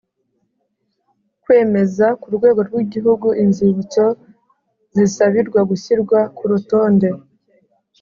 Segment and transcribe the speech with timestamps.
[1.43, 4.05] Kwemeza ku rwego rw igihugu inzibutso
[4.95, 7.09] zisabirwa gushyirwa ku rutonde